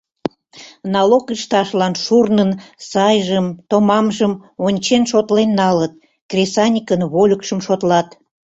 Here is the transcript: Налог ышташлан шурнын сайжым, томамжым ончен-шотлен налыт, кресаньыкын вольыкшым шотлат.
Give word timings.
Налог 0.93 1.25
ышташлан 1.35 1.93
шурнын 2.03 2.51
сайжым, 2.89 3.45
томамжым 3.69 4.33
ончен-шотлен 4.65 5.49
налыт, 5.59 5.93
кресаньыкын 6.29 7.01
вольыкшым 7.13 7.59
шотлат. 7.65 8.07